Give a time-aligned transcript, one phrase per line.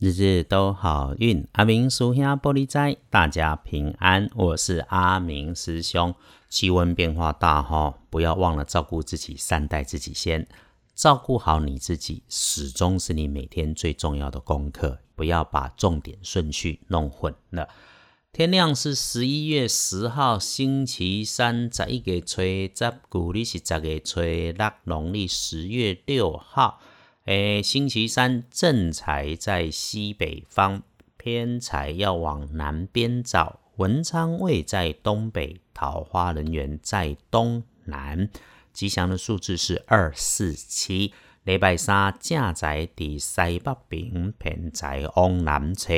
[0.00, 4.30] 日日都好运，阿明叔兄玻璃斋，大家平安。
[4.34, 6.14] 我是阿明师兄。
[6.48, 10.48] 气温变化大哈，不要忘了照顾自己，善待自己先。
[10.94, 15.00] 照顾好你自己，始终是你每天最重要的功课。
[15.14, 17.68] 不要把重点顺序弄混了。
[18.32, 24.54] 天亮是十一月十号，星期三，十一月初十，古历是十月初六，
[24.84, 26.80] 农历十月六号。
[27.26, 30.80] 诶，星期三正财在西北方，
[31.18, 33.60] 偏财要往南边找。
[33.76, 38.30] 文昌位在东北，桃花人缘在东南。
[38.72, 41.12] 吉祥的数字是二四七。
[41.44, 45.92] 礼拜三正财在西北边，偏财往南车。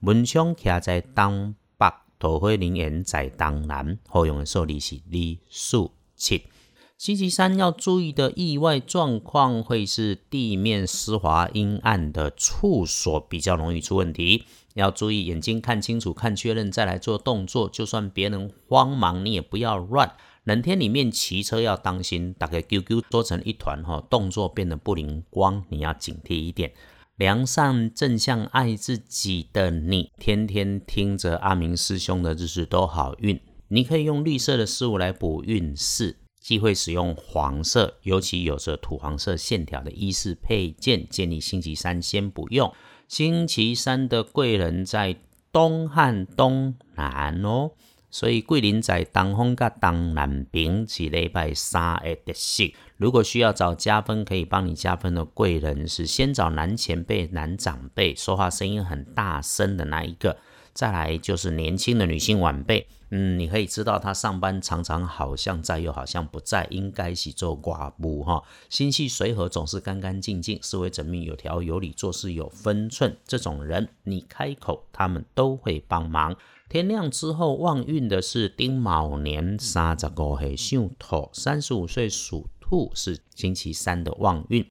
[0.00, 3.98] 文昌徛在东北，桃花人缘在东南。
[4.06, 6.44] 好用的数字是二四七。
[6.98, 14.42] 星期三要注意的意外状况会是地面湿滑阴暗的处所比较容易出问题，
[14.74, 17.68] 要注意眼睛看清楚、看确认再来做动作。
[17.68, 20.16] 就算别人慌忙，你也不要乱。
[20.42, 26.72] 冷天里面骑车要当心，大概 QQ 缩成一团哈，动作变得不灵光，你要警惕一点。
[27.14, 33.40] 良善正向爱自己的你，天天听着阿明师兄的日子都好运。
[33.68, 36.16] 你可以用绿色的事物来补运势。
[36.48, 42.72] 忌讳使用黄色，尤其有着土黄色线条的衣饰配件，建议星期三先不用。
[43.06, 45.14] 星期三的贵人在
[45.52, 47.72] 东和东南哦，
[48.10, 52.64] 所以桂林在东风跟东南边是礼拜三的特色。
[52.96, 60.38] 如果需要找加分，可以帮你加分的贵人是先找男前辈、男长辈，说话声音很大声的那一个。
[60.78, 73.16] 再来就是年轻的女性晚辈，嗯，你可以知道她上班常常好像在又好像不在，应该是做寡妇哈，心细随和，总是干干净净，思维缜密，有条有理，做事有分寸。
[73.26, 76.36] 这种人，你开口，他们都会帮忙。
[76.68, 84.64] 天亮之后旺运的是丁卯年三十五岁属兔，三十五岁属兔是星期三的旺运。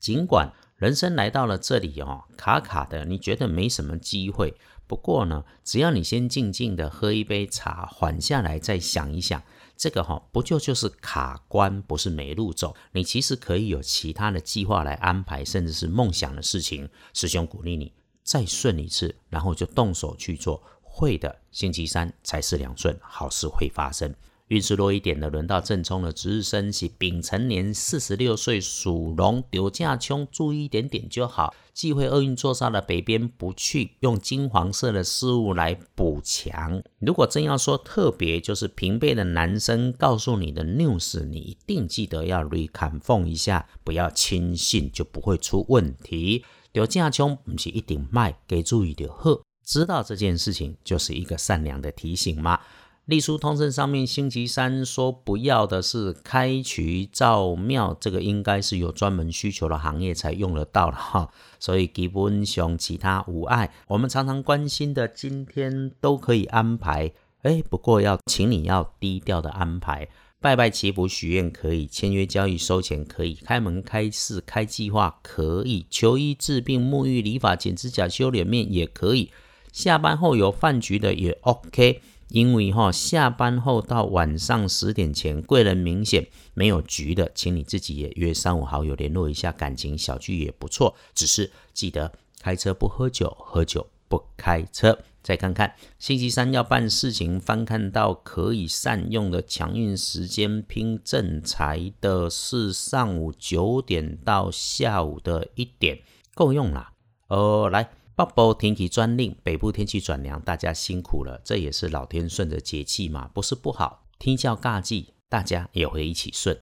[0.00, 0.52] 尽管
[0.82, 4.52] 人生来到了这里哦，卡卡的，你觉得没什么机会。
[4.88, 9.40] 不过呢，只要你先静静的喝一杯茶，缓下来再想一想，
[9.76, 12.74] 这个哈不就就是卡关，不是没路走。
[12.90, 16.88] 你其实可以有其他的计划来安排，甚至是梦想的事情。
[17.14, 17.92] 师兄鼓励你
[18.24, 20.60] 再顺一次，然后就动手去做。
[20.82, 24.12] 会的，星期三才是两顺，好事会发生。
[24.48, 31.54] 运势弱一点的，轮到正冲的值日生是丙辰年四十六岁属龙，丢架冲，注意一点点就好。
[31.72, 36.82] 忌讳厄运坐煞的北边不去，用金黄色的事物来补强。
[36.98, 46.44] 如果真要说特别，就是平辈的男生告诉你的 news，你一定记得要 reconfirm 一下，不要轻信，就不会出问题。
[46.72, 52.60] 丢架冲不是一定卖，给注意的呵，知道这件事情就是一个善良的提醒吗？
[53.06, 61.28] 隶书通胜上面星期三说不要的是开渠造庙，这个应该是有专门需求的行业才用得到的哈。
[61.58, 67.12] 所以基本上其他无碍，我们常常关心的今天都可以安排。
[67.42, 70.08] 哎，不过要请你要低调的安排，
[70.40, 79.32] 拜拜祈福许愿可以，签约交易收钱可以，开门开市开计划可以，求医治病沐浴理发剪指甲修脸面也可以，
[79.72, 82.00] 下班后有饭局的也 OK。
[82.32, 90.94] 因为哈，下班后到晚上十点前，贵人明显没有局的，请你自己也约三五好友联络一下，感情小聚也不错。
[91.14, 92.10] 只是记得
[92.40, 94.98] 开车不喝酒，喝酒不开车。
[95.22, 106.00] 再看看星期三要办事情，翻看到可以善用的强运时间拼正财的是上午九点到下午的一点，
[106.34, 106.92] 够用了。
[107.28, 107.90] 哦，来。
[108.14, 111.40] 北部天气转冷，北部天气转凉，大家辛苦了。
[111.42, 114.06] 这也是老天顺着节气嘛，不是不好。
[114.18, 116.58] 天教尬季，大家也会一起顺。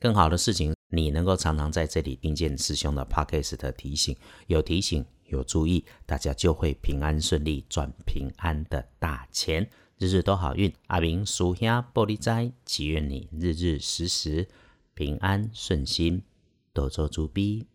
[0.00, 4.16] 更好的事情，你能够常常在这里听见师兄的 podcast 的提醒，
[4.46, 9.68] 有提醒有注意，大家就会平安顺利赚平安的大钱，
[9.98, 10.72] 日日都好运。
[10.86, 14.48] 阿明属下玻璃斋，祈愿你日日时时
[14.94, 16.22] 平安顺心，
[16.72, 17.66] 多做主逼。